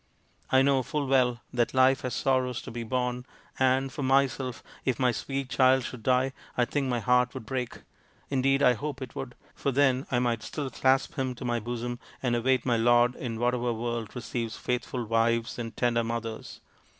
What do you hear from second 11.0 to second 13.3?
him to my bosom and await my Lord